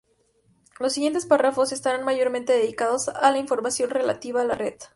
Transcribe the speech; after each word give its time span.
Los 0.79 0.93
siguientes 0.93 1.27
párrafos 1.27 1.71
estarán 1.71 2.03
mayormente 2.03 2.53
dedicados 2.53 3.07
a 3.09 3.29
la 3.31 3.37
información 3.37 3.91
relativa 3.91 4.41
a 4.41 4.45
la 4.45 4.55
red. 4.55 4.73